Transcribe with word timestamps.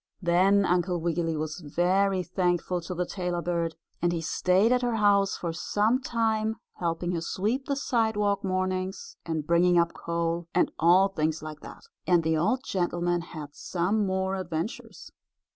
Then 0.23 0.65
Uncle 0.65 0.99
Wiggily 0.99 1.37
was 1.37 1.59
very 1.59 2.23
thankful 2.23 2.81
to 2.81 2.95
the 2.95 3.05
tailor 3.05 3.43
bird, 3.43 3.75
and 4.01 4.11
he 4.11 4.19
stayed 4.19 4.71
at 4.71 4.81
her 4.81 4.95
house 4.95 5.37
for 5.37 5.53
some 5.53 6.01
time, 6.01 6.55
helping 6.79 7.11
her 7.11 7.21
sweep 7.21 7.67
the 7.67 7.75
sidewalk 7.75 8.43
mornings, 8.43 9.15
and 9.27 9.45
bringing 9.45 9.77
up 9.77 9.93
coal, 9.93 10.47
and 10.55 10.71
all 10.79 11.09
things 11.09 11.43
like 11.43 11.59
that. 11.59 11.83
And 12.07 12.23
the 12.23 12.35
old 12.35 12.63
gentleman 12.65 13.21
had 13.21 13.53
some 13.53 14.03
more 14.03 14.33
adventures. 14.37 15.11